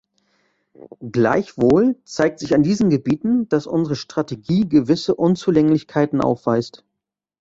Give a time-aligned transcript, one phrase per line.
[1.11, 6.83] Gleichwohl zeigt sich an diesen Gebieten, dass unsere Strategie gewisse Unzulänglichkeiten aufweist.